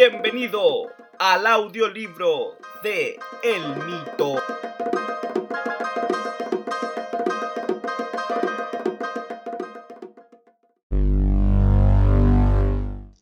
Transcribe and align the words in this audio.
Bienvenido 0.00 0.92
al 1.18 1.44
audiolibro 1.44 2.56
de 2.84 3.18
El 3.42 3.62
Mito. 3.84 4.40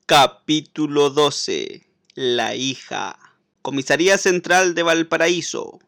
Capítulo 0.05 1.09
12. 1.09 1.87
La 2.15 2.55
hija. 2.55 3.19
Comisaría 3.63 4.19
Central 4.19 4.75
de 4.75 4.83
Valparaíso. 4.83 5.79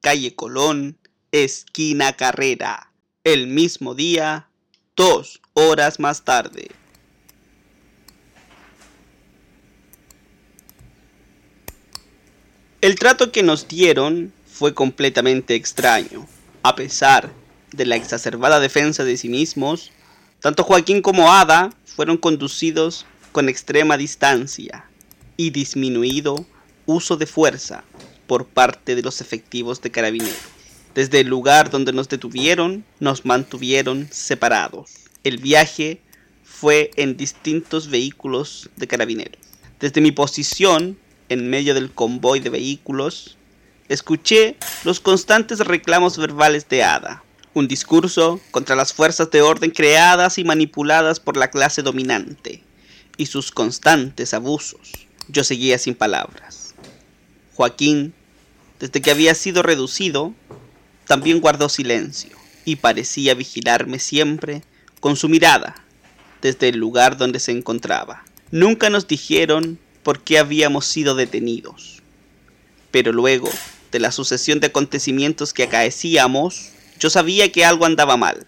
Calle 0.00 0.34
Colón, 0.34 0.96
esquina 1.30 2.14
Carrera. 2.14 2.90
El 3.22 3.48
mismo 3.48 3.94
día, 3.94 4.48
dos 4.96 5.42
horas 5.52 6.00
más 6.00 6.24
tarde. 6.24 6.77
El 12.80 12.94
trato 12.94 13.32
que 13.32 13.42
nos 13.42 13.66
dieron 13.66 14.32
fue 14.46 14.72
completamente 14.72 15.56
extraño. 15.56 16.28
A 16.62 16.76
pesar 16.76 17.32
de 17.72 17.84
la 17.84 17.96
exacerbada 17.96 18.60
defensa 18.60 19.02
de 19.02 19.16
sí 19.16 19.28
mismos, 19.28 19.90
tanto 20.38 20.62
Joaquín 20.62 21.02
como 21.02 21.32
Ada 21.32 21.72
fueron 21.84 22.18
conducidos 22.18 23.04
con 23.32 23.48
extrema 23.48 23.96
distancia 23.96 24.84
y 25.36 25.50
disminuido 25.50 26.46
uso 26.86 27.16
de 27.16 27.26
fuerza 27.26 27.82
por 28.28 28.46
parte 28.46 28.94
de 28.94 29.02
los 29.02 29.20
efectivos 29.20 29.82
de 29.82 29.90
carabineros. 29.90 30.38
Desde 30.94 31.18
el 31.20 31.26
lugar 31.26 31.70
donde 31.70 31.92
nos 31.92 32.08
detuvieron, 32.08 32.84
nos 33.00 33.24
mantuvieron 33.24 34.06
separados. 34.12 34.92
El 35.24 35.38
viaje 35.38 36.00
fue 36.44 36.92
en 36.94 37.16
distintos 37.16 37.88
vehículos 37.88 38.70
de 38.76 38.86
carabineros. 38.86 39.40
Desde 39.80 40.00
mi 40.00 40.12
posición, 40.12 40.96
en 41.28 41.50
medio 41.50 41.74
del 41.74 41.90
convoy 41.90 42.40
de 42.40 42.50
vehículos, 42.50 43.36
escuché 43.88 44.56
los 44.84 45.00
constantes 45.00 45.60
reclamos 45.60 46.18
verbales 46.18 46.68
de 46.68 46.84
Ada, 46.84 47.22
un 47.54 47.68
discurso 47.68 48.40
contra 48.50 48.76
las 48.76 48.92
fuerzas 48.92 49.30
de 49.30 49.42
orden 49.42 49.70
creadas 49.70 50.38
y 50.38 50.44
manipuladas 50.44 51.20
por 51.20 51.36
la 51.36 51.50
clase 51.50 51.82
dominante 51.82 52.62
y 53.16 53.26
sus 53.26 53.50
constantes 53.50 54.32
abusos. 54.34 54.92
Yo 55.28 55.44
seguía 55.44 55.78
sin 55.78 55.94
palabras. 55.94 56.74
Joaquín, 57.54 58.14
desde 58.78 59.02
que 59.02 59.10
había 59.10 59.34
sido 59.34 59.62
reducido, 59.62 60.32
también 61.06 61.40
guardó 61.40 61.68
silencio 61.68 62.36
y 62.64 62.76
parecía 62.76 63.34
vigilarme 63.34 63.98
siempre 63.98 64.62
con 65.00 65.16
su 65.16 65.28
mirada 65.28 65.74
desde 66.40 66.68
el 66.68 66.78
lugar 66.78 67.16
donde 67.16 67.40
se 67.40 67.52
encontraba. 67.52 68.24
Nunca 68.50 68.90
nos 68.90 69.08
dijeron 69.08 69.78
por 70.08 70.20
qué 70.20 70.38
habíamos 70.38 70.86
sido 70.86 71.14
detenidos. 71.14 72.02
Pero 72.90 73.12
luego 73.12 73.50
de 73.92 74.00
la 74.00 74.10
sucesión 74.10 74.58
de 74.58 74.68
acontecimientos 74.68 75.52
que 75.52 75.64
acaecíamos, 75.64 76.70
yo 76.98 77.10
sabía 77.10 77.52
que 77.52 77.66
algo 77.66 77.84
andaba 77.84 78.16
mal 78.16 78.46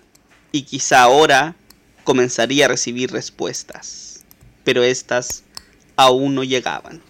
y 0.52 0.62
quizá 0.62 1.02
ahora 1.02 1.56
comenzaría 2.02 2.64
a 2.64 2.68
recibir 2.68 3.12
respuestas 3.12 4.24
pero 4.64 4.82
éstas 4.84 5.42
aún 5.96 6.34
no 6.34 6.44
llegaban. 6.44 7.02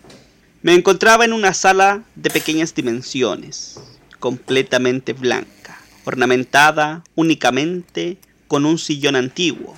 Me 0.63 0.75
encontraba 0.75 1.25
en 1.25 1.33
una 1.33 1.55
sala 1.55 2.03
de 2.17 2.31
pequeñas 2.31 2.75
dimensiones, 2.75 3.79
completamente 4.19 5.13
blanca, 5.13 5.81
ornamentada 6.05 7.05
únicamente 7.15 8.19
con 8.49 8.67
un 8.67 8.79
sillón 8.79 9.15
antiguo, 9.15 9.77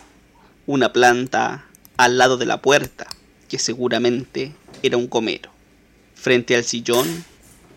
una 0.65 0.95
planta 0.95 1.67
al 1.99 2.17
lado 2.17 2.39
de 2.39 2.47
la 2.47 2.63
puerta, 2.63 3.07
que 3.51 3.59
seguramente 3.59 4.55
era 4.83 4.97
un 4.97 5.07
comero. 5.07 5.51
Frente 6.15 6.55
al 6.55 6.65
sillón, 6.65 7.25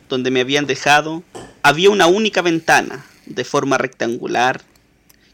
donde 0.09 0.31
me 0.31 0.41
habían 0.41 0.67
dejado, 0.67 1.23
había 1.63 1.89
una 1.89 2.07
única 2.07 2.41
ventana 2.41 3.05
de 3.25 3.43
forma 3.43 3.77
rectangular 3.77 4.61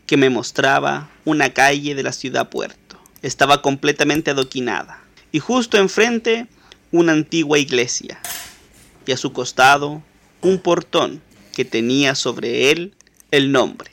que 0.05 0.17
me 0.17 0.29
mostraba 0.29 1.09
una 1.25 1.53
calle 1.53 1.95
de 1.95 2.03
la 2.03 2.11
ciudad 2.11 2.49
puerta 2.49 2.81
estaba 3.21 3.61
completamente 3.61 4.31
adoquinada, 4.31 4.99
y 5.31 5.39
justo 5.39 5.77
enfrente 5.77 6.47
una 6.91 7.13
antigua 7.13 7.59
iglesia, 7.59 8.19
y 9.05 9.11
a 9.11 9.17
su 9.17 9.31
costado 9.31 10.01
un 10.41 10.59
portón 10.59 11.21
que 11.53 11.65
tenía 11.65 12.15
sobre 12.15 12.71
él 12.71 12.95
el 13.29 13.51
nombre, 13.51 13.91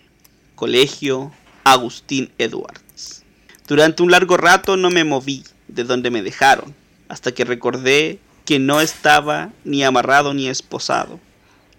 Colegio 0.55 1.33
Agustín 1.65 2.31
Edwards. 2.38 3.22
Durante 3.67 4.03
un 4.03 4.11
largo 4.11 4.37
rato 4.37 4.77
no 4.77 4.91
me 4.91 5.05
moví 5.05 5.44
de 5.69 5.84
donde 5.84 6.11
me 6.11 6.22
dejaron, 6.22 6.75
hasta 7.08 7.32
que 7.32 7.44
recordé 7.44 8.20
que 8.44 8.58
no 8.58 8.80
estaba 8.80 9.50
ni 9.64 9.84
amarrado 9.84 10.32
ni 10.34 10.48
esposado, 10.48 11.20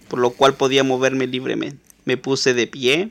por 0.08 0.20
lo 0.20 0.32
cual 0.32 0.56
podía 0.56 0.84
moverme 0.84 1.28
libremente. 1.28 1.84
Me 2.06 2.18
puse 2.18 2.54
de 2.54 2.68
pie 2.68 3.10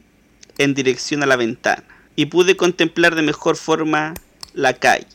en 0.59 0.75
dirección 0.75 1.23
a 1.23 1.27
la 1.27 1.37
ventana 1.37 1.85
y 2.17 2.27
pude 2.27 2.57
contemplar 2.57 3.15
de 3.15 3.23
mejor 3.23 3.57
forma 3.57 4.15
la 4.55 4.75
calle 4.75 5.07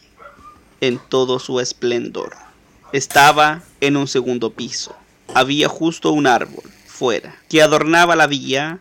en 0.81 0.99
todo 0.99 1.39
su 1.39 1.59
esplendor. 1.59 2.35
Estaba 2.91 3.63
en 3.81 3.97
un 3.97 4.07
segundo 4.07 4.51
piso. 4.51 4.95
Había 5.33 5.67
justo 5.67 6.11
un 6.11 6.27
árbol 6.27 6.63
fuera 6.85 7.35
que 7.49 7.61
adornaba 7.61 8.15
la 8.15 8.27
vía 8.27 8.79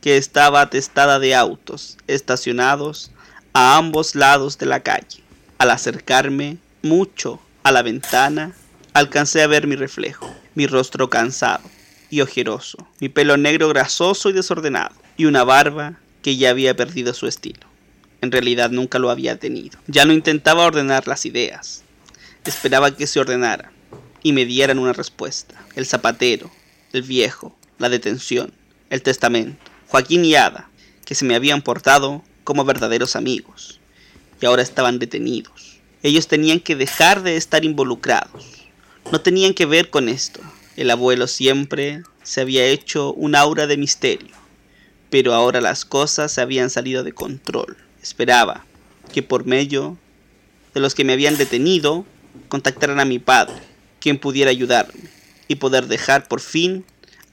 que 0.00 0.16
estaba 0.16 0.60
atestada 0.60 1.18
de 1.18 1.34
autos 1.34 1.96
estacionados 2.06 3.10
a 3.52 3.76
ambos 3.76 4.14
lados 4.14 4.58
de 4.58 4.66
la 4.66 4.80
calle. 4.80 5.22
Al 5.58 5.70
acercarme 5.70 6.58
mucho 6.84 7.40
a 7.62 7.72
la 7.72 7.82
ventana, 7.82 8.54
alcancé 8.92 9.42
a 9.42 9.46
ver 9.46 9.66
mi 9.66 9.74
reflejo, 9.74 10.32
mi 10.54 10.66
rostro 10.66 11.10
cansado 11.10 11.64
y 12.10 12.20
ojeroso, 12.20 12.86
mi 13.00 13.08
pelo 13.08 13.36
negro 13.36 13.68
grasoso 13.68 14.30
y 14.30 14.34
desordenado, 14.34 14.94
y 15.16 15.24
una 15.24 15.44
barba 15.44 15.98
que 16.22 16.36
ya 16.36 16.50
había 16.50 16.76
perdido 16.76 17.14
su 17.14 17.26
estilo. 17.26 17.66
En 18.20 18.30
realidad 18.30 18.70
nunca 18.70 18.98
lo 18.98 19.10
había 19.10 19.38
tenido. 19.38 19.78
Ya 19.86 20.04
no 20.04 20.12
intentaba 20.12 20.64
ordenar 20.64 21.08
las 21.08 21.26
ideas. 21.26 21.82
Esperaba 22.44 22.94
que 22.94 23.06
se 23.06 23.20
ordenaran 23.20 23.72
y 24.22 24.32
me 24.32 24.44
dieran 24.44 24.78
una 24.78 24.92
respuesta. 24.92 25.54
El 25.74 25.86
zapatero, 25.86 26.50
el 26.92 27.02
viejo, 27.02 27.56
la 27.78 27.88
detención, 27.88 28.52
el 28.90 29.02
testamento, 29.02 29.62
Joaquín 29.88 30.24
y 30.24 30.34
Ada, 30.34 30.68
que 31.04 31.14
se 31.14 31.24
me 31.24 31.34
habían 31.34 31.62
portado 31.62 32.22
como 32.44 32.64
verdaderos 32.64 33.16
amigos 33.16 33.80
y 34.40 34.46
ahora 34.46 34.62
estaban 34.62 34.98
detenidos. 34.98 35.73
Ellos 36.04 36.28
tenían 36.28 36.60
que 36.60 36.76
dejar 36.76 37.22
de 37.22 37.38
estar 37.38 37.64
involucrados. 37.64 38.68
No 39.10 39.22
tenían 39.22 39.54
que 39.54 39.64
ver 39.64 39.88
con 39.88 40.10
esto. 40.10 40.38
El 40.76 40.90
abuelo 40.90 41.26
siempre 41.26 42.02
se 42.22 42.42
había 42.42 42.66
hecho 42.66 43.14
un 43.14 43.34
aura 43.34 43.66
de 43.66 43.78
misterio, 43.78 44.36
pero 45.08 45.32
ahora 45.32 45.62
las 45.62 45.86
cosas 45.86 46.30
se 46.30 46.42
habían 46.42 46.68
salido 46.68 47.04
de 47.04 47.12
control. 47.12 47.78
Esperaba 48.02 48.66
que 49.14 49.22
por 49.22 49.46
medio 49.46 49.96
de 50.74 50.80
los 50.80 50.94
que 50.94 51.04
me 51.04 51.14
habían 51.14 51.38
detenido 51.38 52.04
contactaran 52.48 53.00
a 53.00 53.06
mi 53.06 53.18
padre, 53.18 53.54
quien 53.98 54.18
pudiera 54.18 54.50
ayudarme 54.50 55.08
y 55.48 55.54
poder 55.54 55.86
dejar 55.86 56.28
por 56.28 56.42
fin 56.42 56.84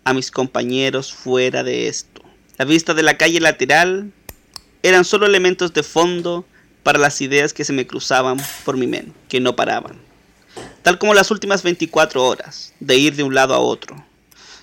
a 0.05 0.13
mis 0.13 0.31
compañeros 0.31 1.11
fuera 1.11 1.65
de 1.65 1.89
esto. 1.89 2.21
La 2.57 2.63
vista 2.63 2.93
de 2.93 3.03
la 3.03 3.17
calle 3.17 3.41
lateral 3.41 4.13
eran 4.81 5.03
solo 5.03 5.25
elementos 5.25 5.73
de 5.73 5.83
fondo 5.83 6.45
para 6.84 7.00
las 7.00 7.22
ideas 7.22 7.53
que 7.53 7.66
se 7.66 7.74
me 7.74 7.88
cruzaban 7.88 8.38
por 8.66 8.78
mi 8.78 8.88
mente, 8.88 9.14
que 9.30 9.40
no 9.40 9.56
paraban. 9.56 10.00
Tal 10.81 10.97
como 10.97 11.14
las 11.14 11.31
últimas 11.31 11.64
24 11.64 12.24
horas, 12.24 12.74
de 12.80 12.97
ir 12.97 13.16
de 13.16 13.24
un 13.24 13.36
lado 13.36 13.53
a 13.53 13.59
otro. 13.59 14.03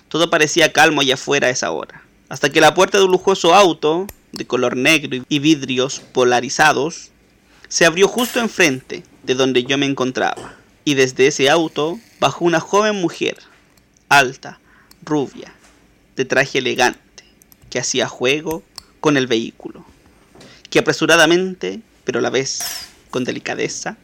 Todo 0.07 0.29
parecía 0.29 0.73
calmo 0.73 1.01
allá 1.01 1.13
afuera 1.13 1.47
a 1.47 1.51
esa 1.51 1.71
hora, 1.71 2.03
hasta 2.27 2.49
que 2.49 2.61
la 2.61 2.73
puerta 2.73 2.97
de 2.97 3.05
un 3.05 3.11
lujoso 3.11 3.55
auto 3.55 4.07
de 4.31 4.45
color 4.45 4.75
negro 4.75 5.23
y 5.27 5.39
vidrios 5.39 5.99
polarizados, 5.99 7.11
se 7.67 7.85
abrió 7.85 8.07
justo 8.07 8.39
enfrente 8.39 9.03
de 9.23 9.35
donde 9.35 9.63
yo 9.63 9.77
me 9.77 9.85
encontraba, 9.85 10.55
y 10.85 10.95
desde 10.95 11.27
ese 11.27 11.49
auto 11.49 11.99
bajó 12.19 12.45
una 12.45 12.59
joven 12.59 12.95
mujer, 12.95 13.37
alta, 14.07 14.59
rubia, 15.03 15.53
de 16.15 16.25
traje 16.25 16.59
elegante, 16.59 17.23
que 17.69 17.79
hacía 17.79 18.07
juego 18.07 18.63
con 18.99 19.17
el 19.17 19.27
vehículo, 19.27 19.85
que 20.69 20.79
apresuradamente, 20.79 21.81
pero 22.09 22.17
a 22.17 22.23
la 22.23 22.31
vez 22.31 22.61
con 23.11 23.23
delicadeza, 23.23 23.95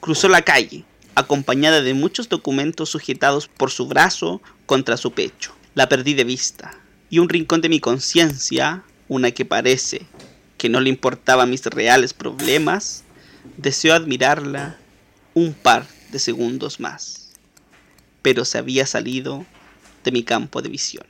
cruzó 0.00 0.28
la 0.28 0.42
calle, 0.42 0.84
acompañada 1.14 1.80
de 1.80 1.94
muchos 1.94 2.28
documentos 2.28 2.90
sujetados 2.90 3.46
por 3.46 3.70
su 3.70 3.86
brazo 3.86 4.42
contra 4.66 4.96
su 4.96 5.12
pecho. 5.12 5.54
La 5.76 5.88
perdí 5.88 6.14
de 6.14 6.24
vista, 6.24 6.76
y 7.08 7.20
un 7.20 7.28
rincón 7.28 7.60
de 7.60 7.68
mi 7.68 7.78
conciencia 7.78 8.82
una 9.06 9.30
que 9.30 9.44
parece 9.44 10.06
que 10.58 10.68
no 10.68 10.80
le 10.80 10.88
importaba 10.88 11.46
mis 11.46 11.64
reales 11.66 12.14
problemas, 12.14 13.04
deseó 13.56 13.94
admirarla 13.94 14.76
un 15.32 15.54
par 15.54 15.86
de 16.10 16.18
segundos 16.18 16.80
más, 16.80 17.28
pero 18.22 18.44
se 18.44 18.58
había 18.58 18.86
salido 18.86 19.46
de 20.02 20.10
mi 20.10 20.24
campo 20.24 20.62
de 20.62 20.68
visión. 20.68 21.06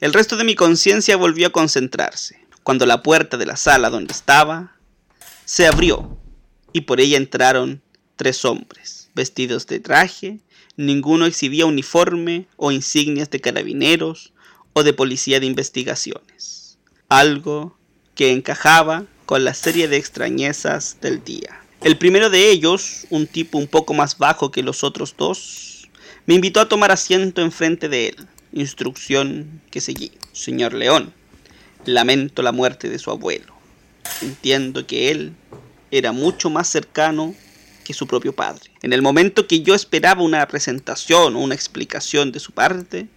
El 0.00 0.12
resto 0.12 0.36
de 0.36 0.42
mi 0.42 0.56
conciencia 0.56 1.16
volvió 1.16 1.46
a 1.46 1.52
concentrarse, 1.52 2.40
cuando 2.64 2.86
la 2.86 3.04
puerta 3.04 3.36
de 3.36 3.46
la 3.46 3.54
sala 3.54 3.88
donde 3.88 4.12
estaba 4.12 4.75
se 5.46 5.66
abrió 5.66 6.18
y 6.72 6.82
por 6.82 7.00
ella 7.00 7.16
entraron 7.16 7.80
tres 8.16 8.44
hombres, 8.44 9.10
vestidos 9.14 9.66
de 9.68 9.78
traje, 9.80 10.40
ninguno 10.76 11.24
exhibía 11.24 11.66
uniforme 11.66 12.48
o 12.56 12.72
insignias 12.72 13.30
de 13.30 13.40
carabineros 13.40 14.32
o 14.72 14.82
de 14.82 14.92
policía 14.92 15.38
de 15.40 15.46
investigaciones, 15.46 16.78
algo 17.08 17.78
que 18.16 18.32
encajaba 18.32 19.06
con 19.24 19.44
la 19.44 19.54
serie 19.54 19.86
de 19.88 19.96
extrañezas 19.96 20.98
del 21.00 21.22
día. 21.22 21.60
El 21.82 21.96
primero 21.96 22.28
de 22.28 22.50
ellos, 22.50 23.06
un 23.10 23.28
tipo 23.28 23.56
un 23.56 23.68
poco 23.68 23.94
más 23.94 24.18
bajo 24.18 24.50
que 24.50 24.64
los 24.64 24.82
otros 24.82 25.14
dos, 25.16 25.88
me 26.26 26.34
invitó 26.34 26.60
a 26.60 26.68
tomar 26.68 26.90
asiento 26.90 27.40
enfrente 27.40 27.88
de 27.88 28.08
él, 28.08 28.26
instrucción 28.52 29.62
que 29.70 29.80
seguí. 29.80 30.10
Señor 30.32 30.74
León, 30.74 31.14
lamento 31.84 32.42
la 32.42 32.50
muerte 32.50 32.88
de 32.88 32.98
su 32.98 33.12
abuelo. 33.12 33.55
Entiendo 34.22 34.86
que 34.86 35.10
él 35.10 35.34
era 35.90 36.12
mucho 36.12 36.50
más 36.50 36.68
cercano 36.68 37.34
que 37.84 37.94
su 37.94 38.06
propio 38.06 38.34
padre. 38.34 38.70
En 38.82 38.92
el 38.92 39.02
momento 39.02 39.46
que 39.46 39.60
yo 39.60 39.74
esperaba 39.74 40.22
una 40.22 40.46
presentación 40.48 41.36
o 41.36 41.40
una 41.40 41.54
explicación 41.54 42.32
de 42.32 42.40
su 42.40 42.52
parte, 42.52 43.08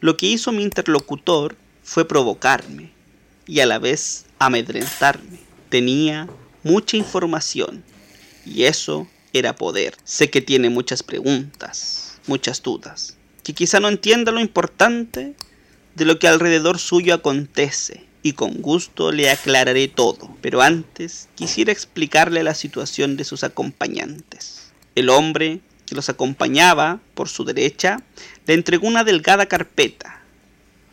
lo 0.00 0.16
que 0.16 0.26
hizo 0.26 0.52
mi 0.52 0.62
interlocutor 0.62 1.56
fue 1.82 2.06
provocarme 2.06 2.90
y 3.46 3.60
a 3.60 3.66
la 3.66 3.78
vez 3.78 4.26
amedrentarme. 4.38 5.38
Tenía 5.70 6.28
mucha 6.62 6.96
información 6.96 7.82
y 8.44 8.64
eso 8.64 9.08
era 9.32 9.56
poder. 9.56 9.96
Sé 10.04 10.28
que 10.30 10.42
tiene 10.42 10.68
muchas 10.68 11.02
preguntas, 11.02 12.18
muchas 12.26 12.62
dudas, 12.62 13.16
que 13.42 13.54
quizá 13.54 13.80
no 13.80 13.88
entienda 13.88 14.32
lo 14.32 14.40
importante 14.40 15.34
de 15.94 16.04
lo 16.04 16.18
que 16.18 16.28
alrededor 16.28 16.78
suyo 16.78 17.14
acontece 17.14 18.09
y 18.22 18.32
con 18.32 18.60
gusto 18.60 19.12
le 19.12 19.30
aclararé 19.30 19.88
todo, 19.88 20.36
pero 20.40 20.62
antes 20.62 21.28
quisiera 21.34 21.72
explicarle 21.72 22.42
la 22.42 22.54
situación 22.54 23.16
de 23.16 23.24
sus 23.24 23.44
acompañantes. 23.44 24.72
El 24.94 25.08
hombre 25.08 25.60
que 25.86 25.94
los 25.94 26.08
acompañaba 26.08 27.00
por 27.14 27.28
su 27.28 27.44
derecha 27.44 28.02
le 28.46 28.54
entregó 28.54 28.86
una 28.86 29.04
delgada 29.04 29.46
carpeta 29.46 30.20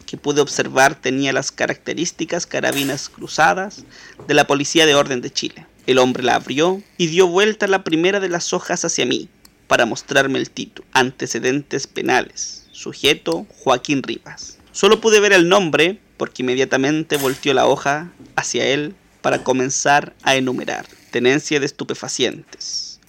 que 0.07 0.17
pude 0.17 0.41
observar 0.41 0.95
tenía 0.95 1.33
las 1.33 1.51
características 1.51 2.47
carabinas 2.47 3.09
cruzadas 3.09 3.83
de 4.27 4.33
la 4.33 4.47
Policía 4.47 4.85
de 4.87 4.95
Orden 4.95 5.21
de 5.21 5.29
Chile. 5.29 5.67
El 5.85 5.99
hombre 5.99 6.23
la 6.23 6.35
abrió 6.35 6.81
y 6.97 7.07
dio 7.07 7.27
vuelta 7.27 7.67
la 7.67 7.83
primera 7.83 8.19
de 8.19 8.29
las 8.29 8.53
hojas 8.53 8.83
hacia 8.85 9.05
mí 9.05 9.29
para 9.67 9.85
mostrarme 9.85 10.39
el 10.39 10.49
título. 10.49 10.87
Antecedentes 10.93 11.87
penales. 11.87 12.65
Sujeto 12.71 13.45
Joaquín 13.59 14.01
Rivas. 14.01 14.57
Solo 14.71 15.01
pude 15.01 15.19
ver 15.19 15.33
el 15.33 15.49
nombre 15.49 15.99
porque 16.17 16.41
inmediatamente 16.41 17.17
volteó 17.17 17.53
la 17.53 17.67
hoja 17.67 18.11
hacia 18.35 18.65
él 18.65 18.95
para 19.21 19.43
comenzar 19.43 20.15
a 20.23 20.35
enumerar. 20.35 20.85
Tenencia 21.11 21.59
de 21.59 21.65
estupefacientes. 21.65 22.99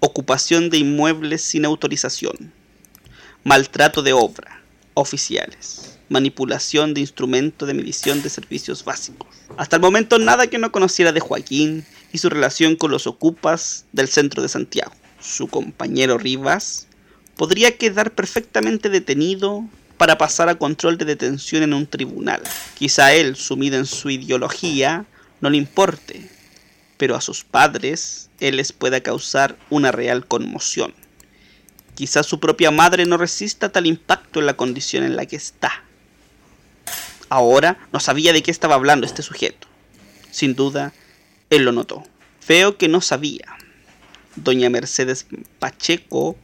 Ocupación 0.00 0.70
de 0.70 0.78
inmuebles 0.78 1.42
sin 1.42 1.64
autorización. 1.64 2.52
Maltrato 3.44 4.02
de 4.02 4.12
obra. 4.12 4.62
Oficiales. 4.94 5.98
Manipulación 6.08 6.94
de 6.94 7.00
instrumento 7.00 7.66
de 7.66 7.74
medición 7.74 8.22
de 8.22 8.30
servicios 8.30 8.84
básicos. 8.84 9.28
Hasta 9.56 9.76
el 9.76 9.82
momento 9.82 10.18
nada 10.18 10.46
que 10.46 10.58
no 10.58 10.72
conociera 10.72 11.12
de 11.12 11.20
Joaquín 11.20 11.84
y 12.12 12.18
su 12.18 12.28
relación 12.28 12.76
con 12.76 12.90
los 12.90 13.06
ocupas 13.06 13.86
del 13.92 14.08
centro 14.08 14.42
de 14.42 14.48
Santiago. 14.48 14.92
Su 15.20 15.48
compañero 15.48 16.18
Rivas 16.18 16.86
podría 17.36 17.76
quedar 17.76 18.14
perfectamente 18.14 18.88
detenido 18.88 19.64
para 19.96 20.18
pasar 20.18 20.48
a 20.48 20.56
control 20.56 20.98
de 20.98 21.04
detención 21.04 21.62
en 21.62 21.74
un 21.74 21.86
tribunal. 21.86 22.42
Quizá 22.74 23.14
él, 23.14 23.36
sumido 23.36 23.78
en 23.78 23.86
su 23.86 24.10
ideología, 24.10 25.06
no 25.40 25.50
le 25.50 25.56
importe, 25.56 26.28
pero 26.96 27.16
a 27.16 27.20
sus 27.20 27.44
padres 27.44 28.30
él 28.40 28.56
les 28.56 28.72
pueda 28.72 29.00
causar 29.00 29.56
una 29.70 29.92
real 29.92 30.26
conmoción. 30.26 30.94
Quizá 31.94 32.22
su 32.22 32.40
propia 32.40 32.70
madre 32.70 33.06
no 33.06 33.16
resista 33.16 33.70
tal 33.70 33.86
impacto 33.86 34.40
en 34.40 34.46
la 34.46 34.56
condición 34.56 35.04
en 35.04 35.16
la 35.16 35.26
que 35.26 35.36
está. 35.36 35.84
Ahora 37.28 37.78
no 37.92 38.00
sabía 38.00 38.32
de 38.32 38.42
qué 38.42 38.50
estaba 38.50 38.74
hablando 38.74 39.06
este 39.06 39.22
sujeto. 39.22 39.68
Sin 40.30 40.54
duda, 40.54 40.92
él 41.50 41.64
lo 41.64 41.72
notó. 41.72 42.04
Feo 42.40 42.76
que 42.76 42.88
no 42.88 43.00
sabía. 43.00 43.56
Doña 44.36 44.68
Mercedes 44.68 45.26
Pacheco, 45.60 46.36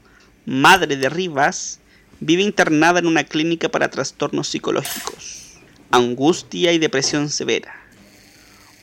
madre 0.46 0.96
de 0.96 1.08
Rivas, 1.08 1.79
vive 2.20 2.42
internada 2.42 2.98
en 2.98 3.06
una 3.06 3.24
clínica 3.24 3.70
para 3.70 3.90
trastornos 3.90 4.48
psicológicos, 4.48 5.58
angustia 5.90 6.72
y 6.72 6.78
depresión 6.78 7.30
severa. 7.30 7.74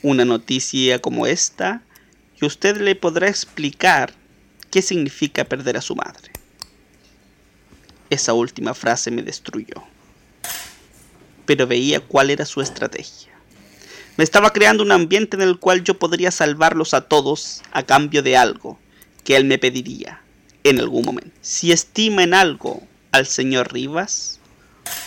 Una 0.01 0.25
noticia 0.25 0.99
como 0.99 1.27
esta, 1.27 1.83
y 2.41 2.45
usted 2.45 2.77
le 2.77 2.95
podrá 2.95 3.29
explicar 3.29 4.13
qué 4.71 4.81
significa 4.81 5.43
perder 5.45 5.77
a 5.77 5.81
su 5.81 5.95
madre. 5.95 6.31
Esa 8.09 8.33
última 8.33 8.73
frase 8.73 9.11
me 9.11 9.21
destruyó, 9.21 9.83
pero 11.45 11.67
veía 11.67 11.99
cuál 11.99 12.29
era 12.29 12.45
su 12.45 12.61
estrategia. 12.61 13.31
Me 14.17 14.23
estaba 14.23 14.51
creando 14.51 14.81
un 14.81 14.91
ambiente 14.91 15.35
en 15.35 15.43
el 15.43 15.59
cual 15.59 15.83
yo 15.83 15.99
podría 15.99 16.31
salvarlos 16.31 16.95
a 16.95 17.01
todos 17.01 17.61
a 17.71 17.83
cambio 17.83 18.23
de 18.23 18.35
algo 18.35 18.79
que 19.23 19.35
él 19.35 19.45
me 19.45 19.59
pediría 19.59 20.21
en 20.63 20.79
algún 20.79 21.05
momento. 21.05 21.37
Si 21.41 21.71
estima 21.71 22.23
en 22.23 22.33
algo 22.33 22.87
al 23.17 23.27
señor 23.27 23.73
Rivas, 23.73 24.39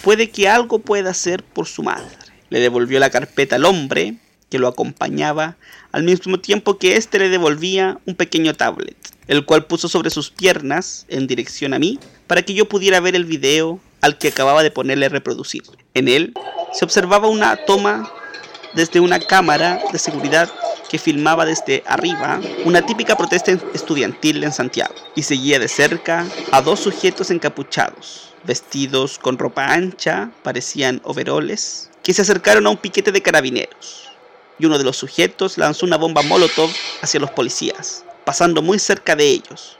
puede 0.02 0.30
que 0.30 0.48
algo 0.48 0.78
pueda 0.80 1.10
hacer 1.10 1.42
por 1.42 1.66
su 1.66 1.82
madre. 1.82 2.10
Le 2.50 2.60
devolvió 2.60 2.98
la 2.98 3.10
carpeta 3.10 3.56
al 3.56 3.64
hombre 3.64 4.16
que 4.50 4.58
lo 4.58 4.68
acompañaba, 4.68 5.56
al 5.92 6.02
mismo 6.02 6.40
tiempo 6.40 6.78
que 6.78 6.96
éste 6.96 7.18
le 7.18 7.28
devolvía 7.28 7.98
un 8.04 8.16
pequeño 8.16 8.54
tablet, 8.54 8.96
el 9.28 9.44
cual 9.44 9.66
puso 9.66 9.88
sobre 9.88 10.10
sus 10.10 10.30
piernas 10.30 11.06
en 11.08 11.26
dirección 11.26 11.72
a 11.72 11.78
mí 11.78 11.98
para 12.26 12.42
que 12.42 12.54
yo 12.54 12.68
pudiera 12.68 13.00
ver 13.00 13.14
el 13.14 13.24
video 13.24 13.80
al 14.00 14.18
que 14.18 14.28
acababa 14.28 14.62
de 14.62 14.70
ponerle 14.70 15.06
a 15.06 15.10
reproducir. 15.10 15.62
En 15.94 16.08
él 16.08 16.34
se 16.72 16.84
observaba 16.84 17.28
una 17.28 17.56
toma 17.64 18.10
desde 18.74 19.00
una 19.00 19.20
cámara 19.20 19.80
de 19.92 19.98
seguridad 19.98 20.50
que 20.90 20.98
filmaba 20.98 21.46
desde 21.46 21.84
arriba 21.86 22.40
una 22.64 22.84
típica 22.84 23.16
protesta 23.16 23.52
estudiantil 23.72 24.42
en 24.42 24.52
Santiago 24.52 24.92
y 25.14 25.22
seguía 25.22 25.60
de 25.60 25.68
cerca 25.68 26.26
a 26.50 26.62
dos 26.62 26.80
sujetos 26.80 27.30
encapuchados, 27.30 28.34
vestidos 28.42 29.20
con 29.20 29.38
ropa 29.38 29.72
ancha, 29.72 30.32
parecían 30.42 31.00
overoles, 31.04 31.90
que 32.02 32.12
se 32.12 32.22
acercaron 32.22 32.66
a 32.66 32.70
un 32.70 32.76
piquete 32.76 33.12
de 33.12 33.22
carabineros. 33.22 34.08
Y 34.58 34.66
uno 34.66 34.78
de 34.78 34.84
los 34.84 34.96
sujetos 34.96 35.58
lanzó 35.58 35.86
una 35.86 35.96
bomba 35.96 36.22
molotov 36.22 36.70
hacia 37.02 37.20
los 37.20 37.30
policías, 37.30 38.04
pasando 38.24 38.60
muy 38.60 38.80
cerca 38.80 39.14
de 39.14 39.28
ellos, 39.28 39.78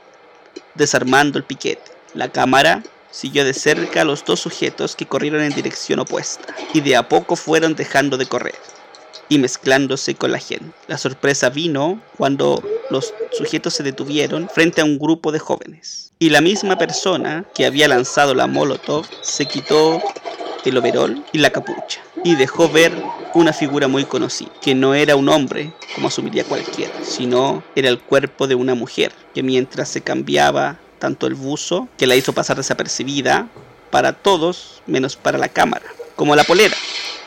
desarmando 0.77 1.39
el 1.39 1.45
piquete. 1.45 1.91
La 2.15 2.31
cámara 2.31 2.85
siguió 3.11 3.45
de 3.45 3.53
cerca 3.53 4.03
a 4.03 4.05
los 4.05 4.25
dos 4.25 4.39
sujetos 4.39 4.95
que 4.95 5.07
corrieron 5.07 5.43
en 5.43 5.55
dirección 5.55 5.99
opuesta 5.99 6.55
y 6.73 6.81
de 6.83 6.95
a 6.95 7.09
poco 7.09 7.35
fueron 7.35 7.75
dejando 7.75 8.17
de 8.17 8.27
correr 8.27 8.80
y 9.29 9.39
mezclándose 9.39 10.15
con 10.15 10.33
la 10.33 10.39
gente. 10.39 10.73
La 10.89 10.99
sorpresa 10.99 11.51
vino 11.51 12.01
cuando 12.17 12.63
los 12.91 13.15
sujetos 13.33 13.75
se 13.75 13.83
detuvieron 13.83 14.49
frente 14.49 14.81
a 14.81 14.85
un 14.85 14.99
grupo 14.99 15.33
de 15.33 15.39
jóvenes. 15.39 16.13
Y 16.19 16.31
la 16.31 16.41
misma 16.41 16.77
persona 16.77 17.47
que 17.55 17.65
había 17.65 17.89
lanzado 17.89 18.35
la 18.35 18.47
Molotov 18.47 19.07
se 19.23 19.47
quitó 19.47 20.03
el 20.65 20.77
overol 20.77 21.25
y 21.33 21.39
la 21.39 21.51
capucha 21.51 22.01
y 22.25 22.35
dejó 22.35 22.69
ver 22.69 22.93
una 23.35 23.53
figura 23.53 23.89
muy 23.89 24.05
conocida, 24.05 24.51
que 24.61 24.75
no 24.75 24.95
era 24.95 25.17
un 25.17 25.29
hombre, 25.29 25.73
como 25.95 26.09
asumiría 26.09 26.45
cualquiera, 26.45 26.93
sino 27.03 27.63
era 27.75 27.89
el 27.89 28.01
cuerpo 28.01 28.47
de 28.47 28.55
una 28.55 28.75
mujer, 28.75 29.13
que 29.35 29.43
mientras 29.43 29.89
se 29.89 30.03
cambiaba 30.03 30.79
tanto 30.99 31.27
el 31.27 31.35
buzo, 31.35 31.89
que 31.97 32.07
la 32.07 32.17
hizo 32.17 32.33
pasar 32.33 32.57
desapercibida 32.57 33.49
para 33.91 34.13
todos, 34.13 34.83
menos 34.87 35.17
para 35.17 35.39
la 35.39 35.49
cámara, 35.49 35.87
como 36.17 36.37
la 36.37 36.45
polera, 36.45 36.77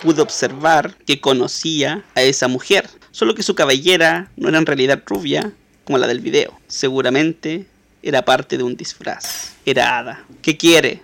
pude 0.04 0.22
observar 0.22 0.98
que 1.06 1.22
conocía 1.22 2.04
a 2.14 2.22
esa 2.22 2.50
mujer, 2.50 2.90
solo 3.12 3.34
que 3.36 3.42
su 3.42 3.56
cabellera 3.56 4.30
no 4.36 4.50
era 4.50 4.58
en 4.58 4.66
realidad 4.66 5.02
rubia 5.06 5.54
como 5.86 5.98
la 5.98 6.08
del 6.08 6.20
video. 6.20 6.60
Seguramente 6.68 7.66
era 8.02 8.26
parte 8.26 8.58
de 8.58 8.64
un 8.64 8.76
disfraz. 8.76 9.54
Era 9.66 9.98
Ada. 9.98 10.26
¿Qué 10.42 10.58
quiere? 10.58 11.02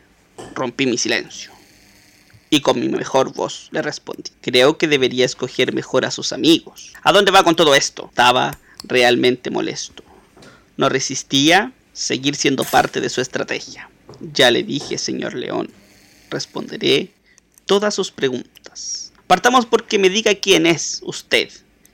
Rompí 0.54 0.86
mi 0.86 0.98
silencio. 0.98 1.52
Y 2.50 2.60
con 2.60 2.78
mi 2.78 2.90
mejor 2.90 3.34
voz 3.34 3.70
le 3.72 3.82
respondí. 3.82 4.32
Creo 4.42 4.78
que 4.78 4.90
debería 4.90 5.26
escoger 5.26 5.74
mejor 5.74 6.04
a 6.04 6.12
sus 6.12 6.34
amigos. 6.34 6.92
¿A 7.02 7.14
dónde 7.14 7.32
va 7.32 7.44
con 7.44 7.56
todo 7.56 7.76
esto? 7.76 8.08
Estaba 8.10 8.60
realmente 8.84 9.50
molesto. 9.50 10.04
No 10.76 10.90
resistía 10.90 11.72
seguir 11.94 12.36
siendo 12.36 12.66
parte 12.66 13.00
de 13.00 13.10
su 13.10 13.22
estrategia. 13.22 13.90
Ya 14.34 14.52
le 14.52 14.64
dije, 14.64 14.98
señor 14.98 15.36
León. 15.36 15.70
Responderé 16.30 17.14
todas 17.70 17.94
sus 17.94 18.10
preguntas. 18.10 19.14
Partamos 19.28 19.68
porque 19.68 20.00
me 20.00 20.10
diga 20.10 20.34
quién 20.34 20.66
es 20.66 21.02
usted 21.04 21.52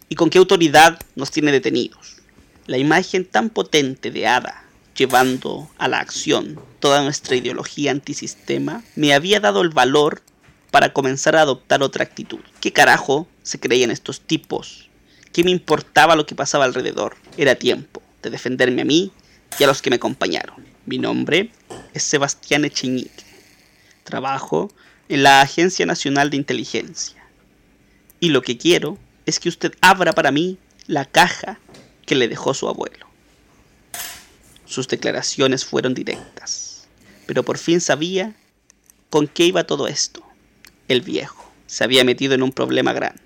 y 0.07 0.15
con 0.15 0.29
qué 0.29 0.37
autoridad 0.37 0.97
nos 1.17 1.31
tiene 1.31 1.51
detenidos. 1.51 2.15
La 2.65 2.77
imagen 2.77 3.25
tan 3.25 3.49
potente 3.49 4.09
de 4.09 4.25
Ada 4.25 4.63
llevando 4.95 5.69
a 5.77 5.89
la 5.89 5.99
acción 5.99 6.57
toda 6.79 7.03
nuestra 7.03 7.35
ideología 7.35 7.91
antisistema 7.91 8.85
me 8.95 9.13
había 9.13 9.41
dado 9.41 9.61
el 9.61 9.67
valor 9.67 10.21
para 10.71 10.93
comenzar 10.93 11.35
a 11.35 11.41
adoptar 11.41 11.83
otra 11.83 12.05
actitud. 12.05 12.39
¿Qué 12.61 12.71
carajo 12.71 13.27
se 13.43 13.59
creían 13.59 13.91
estos 13.91 14.21
tipos? 14.21 14.89
¿Qué 15.33 15.43
me 15.43 15.51
importaba 15.51 16.15
lo 16.15 16.25
que 16.25 16.35
pasaba 16.35 16.63
alrededor? 16.63 17.17
Era 17.35 17.55
tiempo 17.55 18.01
de 18.23 18.29
defenderme 18.29 18.83
a 18.83 18.85
mí 18.85 19.11
y 19.59 19.63
a 19.65 19.67
los 19.67 19.81
que 19.81 19.89
me 19.89 19.97
acompañaron. 19.97 20.55
Mi 20.85 20.99
nombre 20.99 21.51
es 21.93 22.03
Sebastián 22.03 22.63
Echeñique. 22.63 23.24
Trabajo 24.05 24.71
en 25.09 25.23
la 25.23 25.41
Agencia 25.41 25.87
Nacional 25.87 26.29
de 26.29 26.37
Inteligencia. 26.37 27.25
Y 28.19 28.29
lo 28.29 28.43
que 28.43 28.55
quiero 28.55 28.99
es 29.25 29.39
que 29.39 29.49
usted 29.49 29.73
abra 29.81 30.13
para 30.13 30.31
mí 30.31 30.59
la 30.85 31.05
caja 31.05 31.59
que 32.05 32.13
le 32.13 32.27
dejó 32.27 32.53
su 32.53 32.69
abuelo. 32.69 33.07
Sus 34.65 34.87
declaraciones 34.87 35.65
fueron 35.65 35.95
directas, 35.95 36.87
pero 37.25 37.43
por 37.43 37.57
fin 37.57 37.81
sabía 37.81 38.35
con 39.09 39.27
qué 39.27 39.45
iba 39.45 39.65
todo 39.65 39.87
esto. 39.87 40.23
El 40.87 41.01
viejo 41.01 41.51
se 41.65 41.83
había 41.83 42.03
metido 42.03 42.35
en 42.35 42.43
un 42.43 42.51
problema 42.51 42.93
grande. 42.93 43.21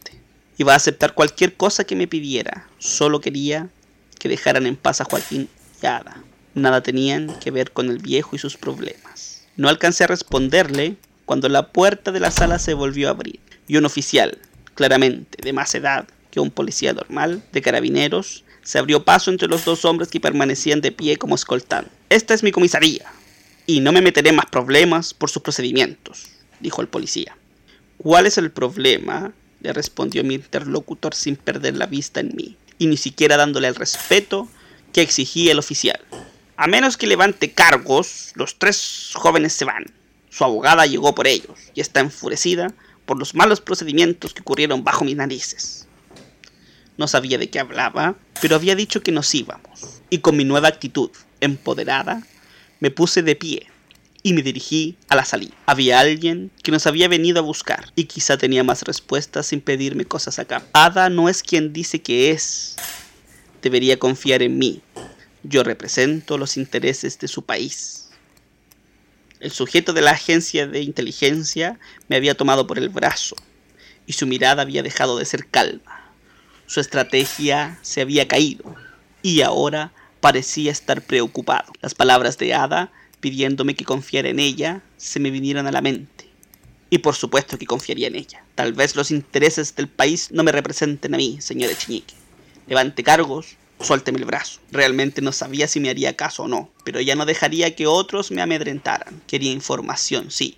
Iba 0.57 0.71
a 0.71 0.77
aceptar 0.77 1.13
cualquier 1.13 1.57
cosa 1.57 1.83
que 1.83 1.97
me 1.97 2.07
pidiera. 2.07 2.69
Solo 2.77 3.19
quería 3.19 3.69
que 4.17 4.29
dejaran 4.29 4.65
en 4.65 4.77
paz 4.77 5.01
a 5.01 5.05
Joaquín 5.05 5.49
y 5.83 5.85
Ada. 5.85 6.23
Nada 6.53 6.81
tenían 6.81 7.37
que 7.39 7.51
ver 7.51 7.71
con 7.71 7.89
el 7.89 7.97
viejo 7.97 8.37
y 8.37 8.39
sus 8.39 8.55
problemas. 8.55 9.08
No 9.59 9.67
alcancé 9.67 10.05
a 10.05 10.07
responderle 10.07 10.95
cuando 11.25 11.49
la 11.49 11.73
puerta 11.73 12.13
de 12.13 12.21
la 12.21 12.31
sala 12.31 12.59
se 12.59 12.73
volvió 12.73 13.09
a 13.09 13.11
abrir 13.11 13.41
y 13.67 13.75
un 13.75 13.83
oficial, 13.83 14.37
claramente 14.73 15.37
de 15.43 15.51
más 15.51 15.75
edad 15.75 16.07
que 16.31 16.39
un 16.39 16.49
policía 16.49 16.93
normal, 16.93 17.43
de 17.51 17.61
carabineros, 17.61 18.45
se 18.63 18.79
abrió 18.79 19.03
paso 19.03 19.31
entre 19.31 19.49
los 19.49 19.65
dos 19.65 19.83
hombres 19.83 20.07
que 20.07 20.21
permanecían 20.21 20.79
de 20.79 20.93
pie 20.93 21.17
como 21.17 21.35
escoltando. 21.35 21.91
Esta 22.07 22.33
es 22.33 22.41
mi 22.41 22.53
comisaría, 22.53 23.11
y 23.65 23.81
no 23.81 23.91
me 23.91 24.01
meteré 24.01 24.31
más 24.31 24.45
problemas 24.45 25.13
por 25.13 25.29
sus 25.29 25.41
procedimientos, 25.41 26.29
dijo 26.61 26.81
el 26.81 26.87
policía. 26.87 27.35
¿Cuál 27.97 28.27
es 28.27 28.37
el 28.37 28.51
problema? 28.51 29.33
le 29.59 29.73
respondió 29.73 30.23
mi 30.23 30.35
interlocutor 30.35 31.13
sin 31.13 31.35
perder 31.35 31.75
la 31.75 31.85
vista 31.85 32.21
en 32.21 32.33
mí, 32.33 32.55
y 32.77 32.87
ni 32.87 32.95
siquiera 32.95 33.35
dándole 33.35 33.67
el 33.67 33.75
respeto 33.75 34.47
que 34.93 35.01
exigía 35.01 35.51
el 35.51 35.59
oficial. 35.59 35.99
A 36.61 36.67
menos 36.67 36.97
que 36.97 37.07
levante 37.07 37.53
cargos, 37.53 38.33
los 38.35 38.59
tres 38.59 39.11
jóvenes 39.13 39.53
se 39.53 39.63
van. 39.63 39.85
Su 40.29 40.43
abogada 40.43 40.85
llegó 40.85 41.15
por 41.15 41.25
ellos 41.25 41.57
y 41.73 41.79
está 41.79 42.01
enfurecida 42.01 42.73
por 43.05 43.17
los 43.17 43.33
malos 43.33 43.61
procedimientos 43.61 44.33
que 44.33 44.41
ocurrieron 44.41 44.83
bajo 44.83 45.05
mis 45.05 45.15
narices. 45.15 45.87
No 46.97 47.07
sabía 47.07 47.37
de 47.37 47.49
qué 47.49 47.61
hablaba, 47.61 48.17
pero 48.41 48.57
había 48.57 48.75
dicho 48.75 49.01
que 49.01 49.13
nos 49.13 49.33
íbamos. 49.33 50.01
Y 50.09 50.17
con 50.17 50.35
mi 50.35 50.43
nueva 50.43 50.67
actitud, 50.67 51.11
empoderada, 51.39 52.23
me 52.81 52.91
puse 52.91 53.23
de 53.23 53.37
pie 53.37 53.67
y 54.21 54.33
me 54.33 54.41
dirigí 54.41 54.97
a 55.07 55.15
la 55.15 55.23
salida. 55.23 55.55
Había 55.65 56.01
alguien 56.01 56.51
que 56.61 56.73
nos 56.73 56.87
había 56.87 57.07
venido 57.07 57.39
a 57.39 57.43
buscar 57.43 57.93
y 57.95 58.03
quizá 58.03 58.37
tenía 58.37 58.65
más 58.65 58.81
respuestas 58.81 59.47
sin 59.47 59.61
pedirme 59.61 60.03
cosas 60.03 60.39
acá. 60.39 60.61
Ada 60.73 61.09
no 61.09 61.29
es 61.29 61.41
quien 61.41 61.71
dice 61.71 62.01
que 62.01 62.31
es. 62.31 62.75
Debería 63.61 63.97
confiar 63.97 64.41
en 64.41 64.57
mí. 64.57 64.81
Yo 65.43 65.63
represento 65.63 66.37
los 66.37 66.57
intereses 66.57 67.19
de 67.19 67.27
su 67.27 67.43
país. 67.43 68.09
El 69.39 69.51
sujeto 69.51 69.93
de 69.93 70.01
la 70.01 70.11
agencia 70.11 70.67
de 70.67 70.81
inteligencia 70.81 71.79
me 72.07 72.15
había 72.17 72.35
tomado 72.35 72.67
por 72.67 72.77
el 72.77 72.89
brazo 72.89 73.35
y 74.05 74.13
su 74.13 74.27
mirada 74.27 74.63
había 74.63 74.83
dejado 74.83 75.17
de 75.17 75.25
ser 75.25 75.47
calma. 75.47 76.11
Su 76.65 76.81
estrategia 76.81 77.79
se 77.81 78.01
había 78.01 78.27
caído 78.27 78.75
y 79.21 79.41
ahora 79.41 79.93
parecía 80.19 80.71
estar 80.71 81.01
preocupado. 81.01 81.71
Las 81.81 81.95
palabras 81.95 82.37
de 82.37 82.53
Ada 82.53 82.91
pidiéndome 83.19 83.75
que 83.75 83.85
confiara 83.85 84.29
en 84.29 84.39
ella, 84.39 84.81
se 84.97 85.19
me 85.19 85.31
vinieron 85.31 85.67
a 85.67 85.71
la 85.71 85.81
mente. 85.81 86.27
Y 86.89 86.99
por 86.99 87.15
supuesto 87.15 87.57
que 87.57 87.65
confiaría 87.65 88.07
en 88.07 88.15
ella. 88.15 88.43
Tal 88.55 88.73
vez 88.73 88.95
los 88.95 89.11
intereses 89.11 89.75
del 89.75 89.87
país 89.87 90.29
no 90.31 90.43
me 90.43 90.51
representen 90.51 91.13
a 91.13 91.17
mí, 91.17 91.37
señor 91.39 91.69
Echeñique. 91.69 92.15
Levante 92.67 93.03
cargos, 93.03 93.57
suélteme 93.81 94.19
el 94.19 94.25
brazo. 94.25 94.59
Realmente 94.71 95.21
no 95.21 95.31
sabía 95.31 95.67
si 95.67 95.79
me 95.79 95.89
haría 95.89 96.15
caso 96.15 96.43
o 96.43 96.47
no, 96.47 96.69
pero 96.83 97.01
ya 97.01 97.15
no 97.15 97.25
dejaría 97.25 97.75
que 97.75 97.87
otros 97.87 98.31
me 98.31 98.41
amedrentaran. 98.41 99.21
Quería 99.27 99.51
información, 99.51 100.31
sí, 100.31 100.57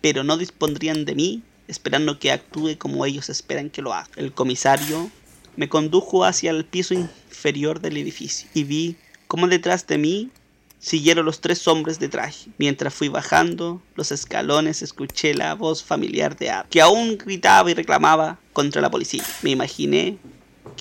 pero 0.00 0.24
no 0.24 0.36
dispondrían 0.36 1.04
de 1.04 1.14
mí 1.14 1.42
esperando 1.68 2.18
que 2.18 2.32
actúe 2.32 2.76
como 2.78 3.06
ellos 3.06 3.28
esperan 3.28 3.70
que 3.70 3.82
lo 3.82 3.92
haga. 3.92 4.08
El 4.16 4.32
comisario 4.32 5.10
me 5.56 5.68
condujo 5.68 6.24
hacia 6.24 6.50
el 6.50 6.64
piso 6.64 6.94
inferior 6.94 7.80
del 7.80 7.96
edificio 7.96 8.48
y 8.54 8.64
vi 8.64 8.96
cómo 9.26 9.48
detrás 9.48 9.86
de 9.86 9.98
mí 9.98 10.30
siguieron 10.78 11.24
los 11.24 11.40
tres 11.40 11.66
hombres 11.68 11.98
de 11.98 12.08
traje. 12.08 12.50
Mientras 12.58 12.92
fui 12.92 13.08
bajando 13.08 13.80
los 13.94 14.12
escalones 14.12 14.82
escuché 14.82 15.34
la 15.34 15.54
voz 15.54 15.82
familiar 15.82 16.36
de 16.36 16.50
Ab, 16.50 16.68
que 16.68 16.80
aún 16.80 17.16
gritaba 17.16 17.70
y 17.70 17.74
reclamaba 17.74 18.38
contra 18.52 18.82
la 18.82 18.90
policía. 18.90 19.24
Me 19.42 19.50
imaginé 19.50 20.18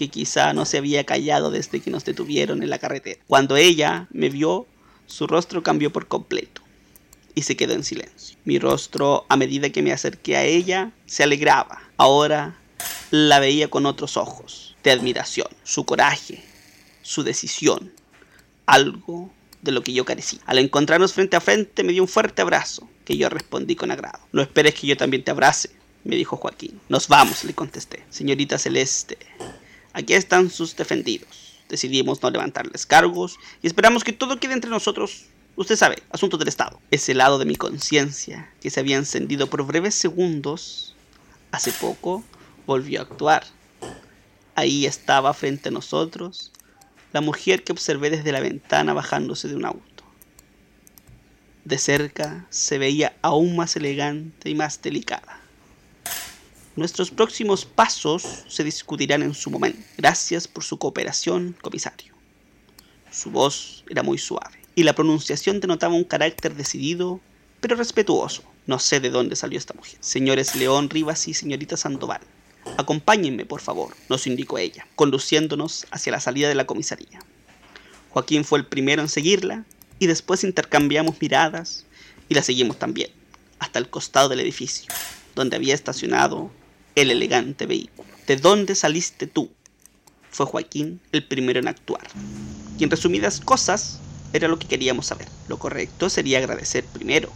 que 0.02 0.10
quizá 0.10 0.52
no 0.54 0.66
se 0.66 0.80
había 0.80 1.04
callado 1.04 1.52
desde 1.52 1.80
que 1.80 1.92
nos 1.92 2.06
detuvieron 2.06 2.64
en 2.64 2.72
la 2.72 2.80
carretera. 2.80 3.22
Cuando 3.28 3.56
ella 3.56 4.08
me 4.10 4.30
vio, 4.30 4.66
su 5.06 5.28
rostro 5.28 5.62
cambió 5.62 5.94
por 5.94 6.08
completo 6.08 6.64
y 7.36 7.44
se 7.44 7.56
quedó 7.56 7.74
en 7.74 7.84
silencio. 7.84 8.36
Mi 8.44 8.58
rostro, 8.58 9.28
a 9.30 9.38
medida 9.38 9.70
que 9.70 9.84
me 9.84 9.94
acerqué 9.94 10.38
a 10.38 10.44
ella, 10.44 10.92
se 11.06 11.22
alegraba. 11.22 11.84
Ahora 11.98 12.58
la 13.12 13.40
veía 13.40 13.68
con 13.68 13.86
otros 13.86 14.18
ojos, 14.18 14.76
de 14.84 14.90
admiración, 14.90 15.50
su 15.62 15.86
coraje, 15.86 16.44
su 17.04 17.22
decisión, 17.22 17.94
algo 18.66 19.32
de 19.62 19.72
lo 19.72 19.84
que 19.84 19.94
yo 19.94 20.04
carecía. 20.04 20.40
Al 20.48 20.58
encontrarnos 20.58 21.14
frente 21.14 21.38
a 21.38 21.42
frente 21.42 21.84
me 21.84 21.94
dio 21.94 22.02
un 22.02 22.10
fuerte 22.10 22.42
abrazo, 22.42 22.90
que 23.06 23.18
yo 23.18 23.30
respondí 23.30 23.76
con 23.76 23.92
agrado. 23.92 24.20
No 24.32 24.42
esperes 24.42 24.74
que 24.74 24.88
yo 24.88 24.98
también 24.98 25.24
te 25.24 25.30
abrace, 25.30 25.70
me 26.04 26.16
dijo 26.16 26.38
Joaquín. 26.38 26.82
Nos 26.90 27.08
vamos, 27.08 27.44
le 27.44 27.54
contesté. 27.54 28.04
Señorita 28.10 28.58
Celeste, 28.58 29.20
aquí 29.94 30.14
están 30.14 30.50
sus 30.50 30.76
defendidos. 30.76 31.60
Decidimos 31.70 32.22
no 32.22 32.30
levantarles 32.30 32.86
cargos 32.86 33.38
y 33.62 33.68
esperamos 33.68 34.04
que 34.04 34.14
todo 34.14 34.40
quede 34.40 34.54
entre 34.54 34.70
nosotros. 34.70 35.26
Usted 35.56 35.76
sabe, 35.76 36.02
asuntos 36.12 36.40
del 36.40 36.48
Estado. 36.48 36.80
Ese 36.92 37.14
lado 37.14 37.38
de 37.38 37.46
mi 37.46 37.56
conciencia, 37.56 38.50
que 38.62 38.70
se 38.70 38.80
había 38.80 38.98
encendido 38.98 39.48
por 39.48 39.66
breves 39.66 39.96
segundos, 39.96 40.96
hace 41.52 41.72
poco 41.72 42.24
volvió 42.66 43.00
a 43.00 43.04
actuar. 43.04 43.44
Ahí 44.56 44.86
estaba 44.86 45.34
frente 45.34 45.70
a 45.70 45.72
nosotros, 45.72 46.52
la 47.14 47.22
mujer 47.22 47.64
que 47.64 47.74
observé 47.74 48.10
desde 48.10 48.32
la 48.32 48.40
ventana 48.40 48.94
bajándose 48.94 49.48
de 49.48 49.56
un 49.56 49.66
auto. 49.66 50.04
De 51.66 51.78
cerca 51.78 52.48
se 52.50 52.78
veía 52.78 53.16
aún 53.22 53.56
más 53.56 53.76
elegante 53.76 54.50
y 54.50 54.56
más 54.56 54.82
delicada. 54.82 55.41
Nuestros 56.76 57.12
próximos 57.12 57.66
pasos 57.66 58.46
se 58.48 58.64
discutirán 58.64 59.24
en 59.24 59.34
su 59.34 59.50
momento. 59.52 59.80
Gracias 59.98 60.48
por 60.48 60.64
su 60.64 60.78
cooperación, 60.78 61.56
comisario. 61.62 62.14
Su 63.12 63.30
voz 63.30 63.84
era 63.90 64.04
muy 64.04 64.18
suave 64.18 64.60
y 64.74 64.84
la 64.84 64.94
pronunciación 64.94 65.60
denotaba 65.60 65.96
un 65.96 66.06
carácter 66.06 66.56
decidido 66.56 67.20
pero 67.60 67.76
respetuoso. 67.76 68.44
No 68.68 68.80
sé 68.80 69.00
de 69.00 69.10
dónde 69.10 69.36
salió 69.36 69.58
esta 69.58 69.74
mujer. 69.74 69.98
Señores 70.00 70.56
León 70.56 70.90
Rivas 70.90 71.28
y 71.28 71.34
señorita 71.34 71.76
Sandoval, 71.76 72.22
Acompáñenme, 72.78 73.46
por 73.46 73.62
favor, 73.62 73.96
nos 74.10 74.28
indicó 74.28 74.58
ella, 74.58 74.88
conduciéndonos 74.96 75.88
hacia 75.92 76.12
la 76.12 76.20
salida 76.20 76.48
de 76.48 76.56
la 76.56 76.66
comisaría. 76.66 77.20
Joaquín 78.10 78.44
fue 78.44 78.60
el 78.60 78.66
primero 78.66 79.02
en 79.02 79.10
seguirla 79.10 79.66
y 80.00 80.08
después 80.08 80.44
intercambiamos 80.44 81.20
miradas 81.22 81.86
y 82.30 82.36
la 82.36 82.44
seguimos 82.44 82.78
también, 82.78 83.10
hasta 83.60 83.80
el 83.80 83.90
costado 83.90 84.30
del 84.30 84.40
edificio, 84.40 84.94
donde 85.36 85.56
había 85.56 85.74
estacionado 85.74 86.52
el 86.96 87.12
elegante 87.12 87.66
vehículo. 87.66 88.10
¿De 88.28 88.36
dónde 88.36 88.76
saliste 88.76 89.28
tú? 89.28 89.50
Fue 90.30 90.46
Joaquín 90.46 91.00
el 91.12 91.26
primero 91.26 91.60
en 91.60 91.68
actuar. 91.68 92.08
Y 92.78 92.84
en 92.84 92.90
resumidas 92.90 93.40
cosas, 93.40 94.00
era 94.34 94.48
lo 94.48 94.58
que 94.58 94.68
queríamos 94.68 95.08
saber. 95.08 95.28
Lo 95.48 95.58
correcto 95.58 96.10
sería 96.10 96.38
agradecer 96.38 96.86
primero 96.86 97.30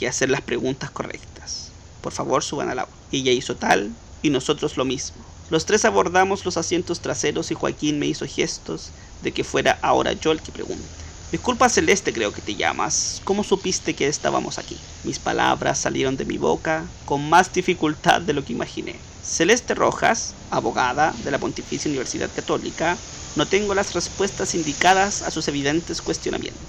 y 0.00 0.06
hacer 0.06 0.30
las 0.30 0.40
preguntas 0.40 0.90
correctas. 0.90 1.70
Por 2.00 2.12
favor, 2.12 2.42
suban 2.42 2.68
al 2.68 2.78
auto. 2.80 2.92
Ella 3.10 3.32
hizo 3.32 3.56
tal 3.56 3.90
y 4.22 4.30
nosotros 4.30 4.76
lo 4.76 4.84
mismo. 4.84 5.24
Los 5.50 5.66
tres 5.66 5.84
abordamos 5.84 6.44
los 6.44 6.56
asientos 6.56 7.00
traseros 7.00 7.50
y 7.50 7.54
Joaquín 7.54 7.98
me 7.98 8.06
hizo 8.06 8.26
gestos 8.26 8.90
de 9.22 9.32
que 9.32 9.44
fuera 9.44 9.78
ahora 9.82 10.12
yo 10.12 10.30
el 10.30 10.42
que 10.42 10.52
pregunte. 10.52 10.84
Disculpa 11.30 11.68
Celeste 11.68 12.14
creo 12.14 12.32
que 12.32 12.40
te 12.40 12.54
llamas. 12.54 13.20
¿Cómo 13.24 13.44
supiste 13.44 13.92
que 13.92 14.08
estábamos 14.08 14.56
aquí? 14.56 14.78
Mis 15.04 15.18
palabras 15.18 15.78
salieron 15.78 16.16
de 16.16 16.24
mi 16.24 16.38
boca 16.38 16.86
con 17.04 17.28
más 17.28 17.52
dificultad 17.52 18.22
de 18.22 18.32
lo 18.32 18.46
que 18.46 18.54
imaginé. 18.54 18.96
Celeste 19.22 19.74
Rojas, 19.74 20.32
abogada 20.50 21.14
de 21.24 21.30
la 21.30 21.38
Pontificia 21.38 21.90
Universidad 21.90 22.30
Católica, 22.34 22.96
no 23.36 23.44
tengo 23.44 23.74
las 23.74 23.92
respuestas 23.92 24.54
indicadas 24.54 25.20
a 25.20 25.30
sus 25.30 25.46
evidentes 25.48 26.00
cuestionamientos. 26.00 26.62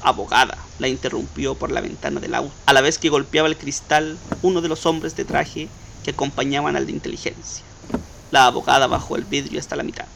Abogada, 0.00 0.56
la 0.78 0.88
interrumpió 0.88 1.54
por 1.56 1.70
la 1.70 1.82
ventana 1.82 2.20
del 2.20 2.34
auto, 2.34 2.54
a 2.64 2.72
la 2.72 2.80
vez 2.80 2.96
que 2.96 3.10
golpeaba 3.10 3.48
el 3.48 3.58
cristal 3.58 4.16
uno 4.40 4.62
de 4.62 4.68
los 4.68 4.86
hombres 4.86 5.14
de 5.14 5.26
traje 5.26 5.68
que 6.04 6.12
acompañaban 6.12 6.74
al 6.74 6.86
de 6.86 6.92
inteligencia. 6.92 7.62
La 8.30 8.46
abogada 8.46 8.86
bajó 8.86 9.16
el 9.16 9.24
vidrio 9.24 9.60
hasta 9.60 9.76
la 9.76 9.82
mitad. 9.82 10.06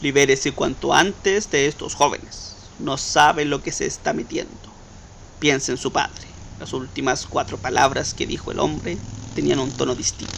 Libérese 0.00 0.52
cuanto 0.52 0.94
antes 0.94 1.50
de 1.50 1.66
estos 1.66 1.96
jóvenes. 1.96 2.61
No 2.78 2.96
sabe 2.96 3.44
lo 3.44 3.62
que 3.62 3.72
se 3.72 3.86
está 3.86 4.12
metiendo. 4.12 4.52
Piensa 5.38 5.72
en 5.72 5.78
su 5.78 5.92
padre. 5.92 6.26
Las 6.58 6.72
últimas 6.72 7.26
cuatro 7.26 7.58
palabras 7.58 8.14
que 8.14 8.26
dijo 8.26 8.52
el 8.52 8.60
hombre 8.60 8.96
tenían 9.34 9.58
un 9.58 9.72
tono 9.72 9.94
distinto, 9.94 10.34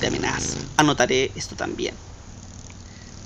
de 0.00 0.06
amenaza. 0.06 0.58
Anotaré 0.76 1.32
esto 1.34 1.56
también. 1.56 1.94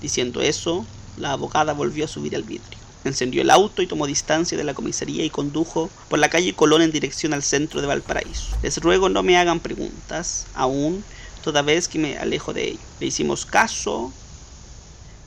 Diciendo 0.02 0.40
eso, 0.40 0.84
la 1.16 1.32
abogada 1.32 1.72
volvió 1.72 2.04
a 2.04 2.08
subir 2.08 2.34
el 2.34 2.42
vidrio. 2.42 2.78
Encendió 3.04 3.42
el 3.42 3.50
auto 3.50 3.82
y 3.82 3.86
tomó 3.86 4.06
distancia 4.06 4.56
de 4.56 4.64
la 4.64 4.74
comisaría 4.74 5.24
y 5.24 5.30
condujo 5.30 5.90
por 6.08 6.18
la 6.18 6.30
calle 6.30 6.54
Colón 6.54 6.82
en 6.82 6.90
dirección 6.90 7.34
al 7.34 7.42
centro 7.42 7.80
de 7.80 7.86
Valparaíso. 7.86 8.56
Les 8.62 8.78
ruego 8.78 9.08
no 9.08 9.22
me 9.22 9.36
hagan 9.36 9.60
preguntas, 9.60 10.46
aún 10.54 11.04
toda 11.42 11.60
vez 11.60 11.86
que 11.86 11.98
me 11.98 12.16
alejo 12.16 12.54
de 12.54 12.70
ello. 12.70 12.80
Le 13.00 13.06
hicimos 13.06 13.44
caso 13.44 14.10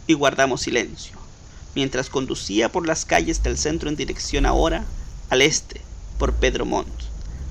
y 0.07 0.13
guardamos 0.13 0.61
silencio, 0.61 1.17
mientras 1.77 2.09
conducía 2.09 2.71
por 2.71 2.87
las 2.87 3.05
calles 3.05 3.43
del 3.43 3.55
centro 3.55 3.87
en 3.87 3.95
dirección 3.95 4.47
ahora 4.47 4.83
al 5.29 5.43
este, 5.43 5.79
por 6.17 6.33
Pedro 6.33 6.65
Montt, 6.65 6.89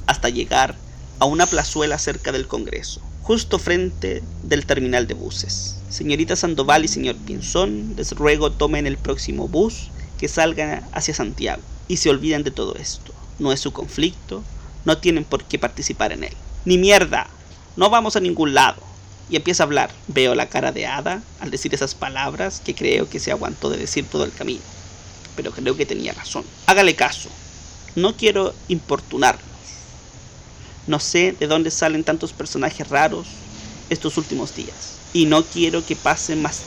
hasta 0.09 0.30
llegar 0.30 0.75
a 1.21 1.26
una 1.26 1.47
plazuela 1.47 1.97
cerca 1.97 2.33
del 2.33 2.49
Congreso, 2.49 3.00
justo 3.23 3.61
frente 3.61 4.25
del 4.42 4.66
terminal 4.66 5.06
de 5.06 5.14
buses. 5.14 5.76
Señorita 5.90 6.35
Sandoval 6.35 6.85
y 6.85 6.88
señor 6.88 7.14
Pinzón, 7.14 7.95
les 7.97 8.11
ruego 8.16 8.50
tomen 8.50 8.88
el 8.88 8.99
próximo 8.99 9.47
bus 9.47 9.92
que 10.18 10.26
salgan 10.26 10.85
hacia 10.90 11.14
Santiago 11.14 11.62
y 11.87 11.99
se 11.99 12.11
olviden 12.11 12.42
de 12.42 12.50
todo 12.50 12.75
esto. 12.75 13.12
No 13.38 13.52
es 13.52 13.61
su 13.61 13.73
conflicto, 13.73 14.42
no 14.85 14.99
tienen 14.99 15.23
por 15.23 15.45
qué 15.45 15.61
participar 15.61 16.11
en 16.11 16.25
él. 16.25 16.35
Ni 16.64 16.78
mierda, 16.78 17.28
no 17.76 17.90
vamos 17.90 18.16
a 18.16 18.21
ningún 18.21 18.54
lado. 18.54 18.83
Y 19.28 19.37
empieza 19.37 19.62
a 19.62 19.66
hablar. 19.66 19.90
Veo 20.09 20.35
la 20.35 20.49
cara 20.49 20.73
de 20.73 20.87
Ada 20.87 21.23
al 21.40 21.50
decir 21.50 21.75
esas 21.75 21.95
palabras 21.95 22.61
que 22.64 22.75
creo 22.75 23.09
que 23.09 23.21
se 23.21 23.33
aguantó 23.33 23.71
de 23.71 23.78
decir 23.78 24.06
todo 24.06 24.25
el 24.25 24.33
camino. 24.33 24.62
Pero 25.35 25.50
creo 25.50 25.76
que 25.76 25.87
tenía 25.87 26.12
razón. 26.12 26.45
Hágale 26.66 26.95
caso. 26.95 27.28
No 27.95 28.16
quiero 28.16 28.54
importunarlos. 28.68 29.45
No 30.87 31.00
sé 31.00 31.33
de 31.33 31.47
dónde 31.47 31.71
salen 31.71 32.04
tantos 32.04 32.33
personajes 32.33 32.88
raros 32.88 33.26
estos 33.90 34.16
últimos 34.16 34.54
días. 34.54 34.99
Y 35.12 35.26
no 35.26 35.45
quiero 35.45 35.85
que 35.85 35.97
pasen 35.97 36.42
más 36.42 36.61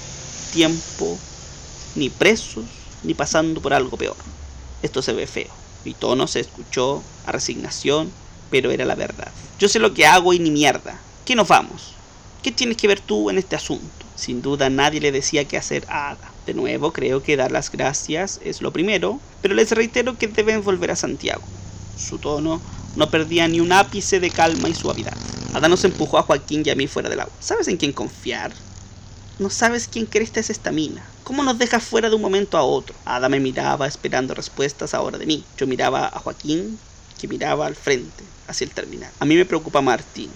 tiempo 0.51 1.17
ni 1.95 2.09
presos 2.09 2.65
ni 3.03 3.13
pasando 3.13 3.61
por 3.61 3.73
algo 3.73 3.97
peor. 3.97 4.17
Esto 4.81 5.01
se 5.01 5.13
ve 5.13 5.27
feo. 5.27 5.51
Mi 5.85 5.93
tono 5.93 6.27
se 6.27 6.41
escuchó 6.41 7.01
a 7.25 7.31
resignación, 7.31 8.11
pero 8.49 8.71
era 8.71 8.85
la 8.85 8.95
verdad. 8.95 9.31
Yo 9.59 9.69
sé 9.69 9.79
lo 9.79 9.93
que 9.93 10.05
hago 10.05 10.33
y 10.33 10.39
ni 10.39 10.51
mierda. 10.51 10.99
¿Qué 11.25 11.35
nos 11.35 11.47
vamos? 11.47 11.93
¿Qué 12.41 12.53
tienes 12.53 12.77
que 12.77 12.87
ver 12.87 13.01
tú 13.01 13.29
en 13.29 13.37
este 13.37 13.57
asunto? 13.57 14.05
Sin 14.15 14.41
duda 14.41 14.69
nadie 14.69 15.01
le 15.01 15.11
decía 15.11 15.43
qué 15.43 15.57
hacer 15.57 15.85
a 15.89 16.11
Ada. 16.11 16.31
De 16.45 16.53
nuevo, 16.53 16.93
creo 16.93 17.21
que 17.21 17.35
dar 17.35 17.51
las 17.51 17.69
gracias 17.69 18.39
es 18.45 18.61
lo 18.61 18.71
primero, 18.71 19.19
pero 19.41 19.55
les 19.55 19.71
reitero 19.71 20.17
que 20.17 20.27
deben 20.27 20.63
volver 20.63 20.91
a 20.91 20.95
Santiago. 20.95 21.41
Su 21.97 22.17
tono 22.17 22.61
no 22.95 23.09
perdía 23.09 23.45
ni 23.49 23.59
un 23.59 23.73
ápice 23.73 24.21
de 24.21 24.29
calma 24.29 24.69
y 24.69 24.73
suavidad. 24.73 25.13
Ada 25.53 25.67
nos 25.67 25.83
empujó 25.83 26.17
a 26.17 26.23
Joaquín 26.23 26.63
y 26.65 26.69
a 26.69 26.75
mí 26.75 26.87
fuera 26.87 27.09
del 27.09 27.19
agua. 27.19 27.33
¿Sabes 27.41 27.67
en 27.67 27.75
quién 27.75 27.91
confiar? 27.91 28.53
No 29.37 29.49
sabes 29.49 29.89
quién 29.91 30.05
cresta 30.05 30.39
es 30.39 30.49
esta 30.49 30.71
mina. 30.71 31.05
¿Cómo 31.25 31.43
nos 31.43 31.59
deja 31.59 31.81
fuera 31.81 32.09
de 32.09 32.15
un 32.15 32.21
momento 32.21 32.57
a 32.57 32.63
otro? 32.63 32.95
Ada 33.03 33.27
me 33.27 33.41
miraba 33.41 33.85
esperando 33.85 34.33
respuestas 34.33 34.93
ahora 34.93 35.17
de 35.17 35.25
mí. 35.25 35.43
Yo 35.57 35.67
miraba 35.67 36.07
a 36.07 36.19
Joaquín, 36.19 36.79
que 37.19 37.27
miraba 37.27 37.67
al 37.67 37.75
frente, 37.75 38.23
hacia 38.47 38.63
el 38.63 38.71
terminal. 38.71 39.11
A 39.19 39.25
mí 39.25 39.35
me 39.35 39.45
preocupa 39.45 39.81
Martín. 39.81 40.31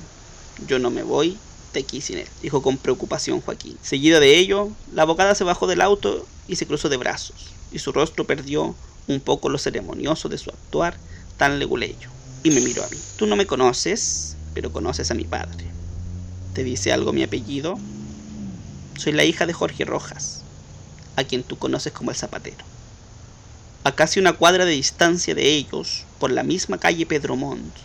Yo 0.68 0.80
no 0.80 0.90
me 0.90 1.04
voy 1.04 1.38
aquí 1.80 2.04
dijo 2.42 2.62
con 2.62 2.78
preocupación 2.78 3.42
Joaquín. 3.42 3.78
Seguido 3.82 4.20
de 4.20 4.38
ello, 4.38 4.70
la 4.94 5.04
abogada 5.04 5.36
se 5.36 5.44
bajó 5.44 5.68
del 5.68 5.82
auto 5.82 6.26
y 6.48 6.56
se 6.56 6.68
cruzó 6.68 6.90
de 6.90 6.98
brazos, 6.98 7.52
y 7.72 7.80
su 7.80 7.92
rostro 7.92 8.26
perdió 8.26 8.76
un 9.08 9.20
poco 9.20 9.50
lo 9.50 9.58
ceremonioso 9.58 10.30
de 10.30 10.38
su 10.38 10.50
actuar 10.50 10.98
tan 11.38 11.60
leguleyo, 11.60 12.10
y 12.44 12.52
me 12.52 12.62
miró 12.62 12.84
a 12.84 12.90
mí. 12.90 12.98
Tú 13.18 13.26
no 13.26 13.36
me 13.36 13.46
conoces, 13.46 14.36
pero 14.54 14.72
conoces 14.72 15.12
a 15.12 15.16
mi 15.16 15.24
padre. 15.24 15.66
¿Te 16.54 16.64
dice 16.64 16.94
algo 16.94 17.14
mi 17.14 17.24
apellido? 17.24 17.78
Soy 18.98 19.14
la 19.14 19.24
hija 19.24 19.46
de 19.46 19.54
Jorge 19.54 19.86
Rojas, 19.86 20.42
a 21.16 21.24
quien 21.24 21.44
tú 21.44 21.58
conoces 21.58 21.94
como 21.94 22.12
el 22.12 22.18
zapatero. 22.18 22.64
A 23.84 23.96
casi 23.96 24.20
una 24.20 24.34
cuadra 24.34 24.66
de 24.66 24.72
distancia 24.72 25.36
de 25.36 25.54
ellos, 25.56 26.06
por 26.20 26.32
la 26.32 26.44
misma 26.44 26.78
calle 26.78 27.06
Pedro 27.06 27.36
Montt, 27.36 27.76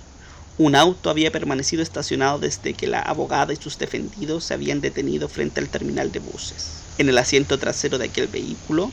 un 0.58 0.74
auto 0.74 1.08
había 1.08 1.30
permanecido 1.30 1.82
estacionado 1.82 2.40
desde 2.40 2.74
que 2.74 2.88
la 2.88 3.00
abogada 3.00 3.52
y 3.52 3.56
sus 3.56 3.78
defendidos 3.78 4.44
se 4.44 4.54
habían 4.54 4.80
detenido 4.80 5.28
frente 5.28 5.60
al 5.60 5.68
terminal 5.68 6.10
de 6.10 6.18
buses. 6.18 6.82
En 6.98 7.08
el 7.08 7.16
asiento 7.16 7.58
trasero 7.58 7.96
de 7.96 8.06
aquel 8.06 8.26
vehículo 8.26 8.90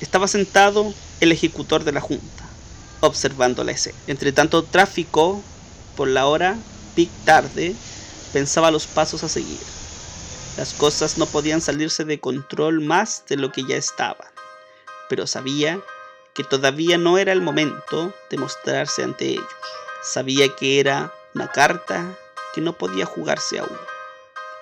estaba 0.00 0.26
sentado 0.28 0.94
el 1.20 1.30
ejecutor 1.30 1.84
de 1.84 1.92
la 1.92 2.00
junta, 2.00 2.48
observando 3.00 3.62
la 3.64 3.72
escena. 3.72 3.98
Entre 4.06 4.32
tanto 4.32 4.64
tráfico, 4.64 5.42
por 5.94 6.08
la 6.08 6.26
hora, 6.26 6.56
pic 6.94 7.10
tarde, 7.26 7.74
pensaba 8.32 8.70
los 8.70 8.86
pasos 8.86 9.22
a 9.24 9.28
seguir. 9.28 9.60
Las 10.56 10.72
cosas 10.72 11.18
no 11.18 11.26
podían 11.26 11.60
salirse 11.60 12.04
de 12.04 12.18
control 12.18 12.80
más 12.80 13.24
de 13.28 13.36
lo 13.36 13.52
que 13.52 13.64
ya 13.64 13.76
estaban, 13.76 14.28
pero 15.10 15.26
sabía 15.26 15.80
que 16.32 16.44
todavía 16.44 16.96
no 16.96 17.18
era 17.18 17.32
el 17.32 17.42
momento 17.42 18.14
de 18.30 18.38
mostrarse 18.38 19.02
ante 19.02 19.32
ellos. 19.32 19.44
Sabía 20.04 20.54
que 20.54 20.80
era 20.80 21.12
una 21.34 21.50
carta 21.50 22.04
que 22.54 22.60
no 22.60 22.74
podía 22.74 23.06
jugarse 23.06 23.58
aún. 23.58 23.78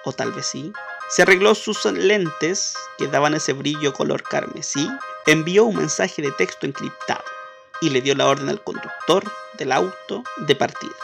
O 0.04 0.12
tal 0.12 0.32
vez 0.32 0.46
sí. 0.46 0.72
Se 1.10 1.22
arregló 1.22 1.54
sus 1.54 1.84
lentes 1.84 2.74
que 2.96 3.08
daban 3.08 3.34
ese 3.34 3.52
brillo 3.52 3.92
color 3.92 4.22
carmesí, 4.22 4.88
envió 5.26 5.64
un 5.64 5.76
mensaje 5.76 6.22
de 6.22 6.32
texto 6.32 6.64
encriptado 6.64 7.24
y 7.80 7.90
le 7.90 8.00
dio 8.00 8.14
la 8.14 8.26
orden 8.26 8.48
al 8.48 8.62
conductor 8.62 9.24
del 9.58 9.72
auto 9.72 10.22
de 10.38 10.54
partida. 10.54 10.94